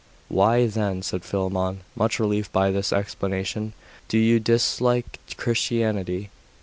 'Why, 0.29 0.65
then,' 0.65 1.03
said 1.03 1.23
Philammon, 1.23 1.81
much 1.95 2.19
relieved 2.19 2.51
by 2.51 2.71
this 2.71 2.91
explanation, 2.91 3.73
'do 4.07 4.17
you 4.17 4.37
so 4.39 4.43
dislike 4.43 5.19
Christianity? 5.37 6.31